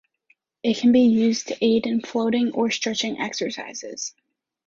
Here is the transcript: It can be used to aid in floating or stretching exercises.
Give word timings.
It 0.63 0.77
can 0.79 0.91
be 0.91 1.01
used 1.01 1.49
to 1.49 1.57
aid 1.63 1.85
in 1.85 2.01
floating 2.01 2.53
or 2.53 2.71
stretching 2.71 3.19
exercises. 3.19 4.15